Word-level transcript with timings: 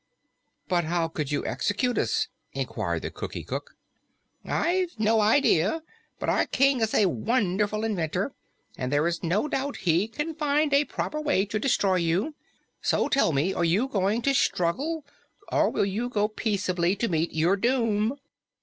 "But 0.67 0.85
how 0.85 1.07
could 1.09 1.31
you 1.31 1.45
execute 1.45 1.95
us?" 1.95 2.27
inquired 2.53 3.03
the 3.03 3.11
Cookie 3.11 3.43
Cook. 3.43 3.75
"I've 4.43 4.95
no 4.97 5.19
idea. 5.21 5.83
But 6.17 6.27
our 6.27 6.47
King 6.47 6.81
is 6.81 6.95
a 6.95 7.05
wonderful 7.05 7.83
inventor, 7.83 8.33
and 8.75 8.91
there 8.91 9.05
is 9.05 9.21
no 9.21 9.47
doubt 9.47 9.77
he 9.85 10.07
can 10.07 10.33
find 10.33 10.73
a 10.73 10.85
proper 10.85 11.21
way 11.21 11.45
to 11.45 11.59
destroy 11.59 11.97
you. 11.97 12.33
So 12.81 13.09
tell 13.09 13.31
me, 13.31 13.53
are 13.53 13.63
you 13.63 13.87
going 13.87 14.23
to 14.23 14.33
struggle, 14.33 15.05
or 15.51 15.69
will 15.69 15.85
you 15.85 16.09
go 16.09 16.27
peaceably 16.27 16.95
to 16.95 17.07
meet 17.07 17.35
your 17.35 17.55
doom?" 17.55 18.17